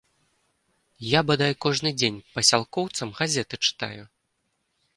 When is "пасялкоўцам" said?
2.37-3.15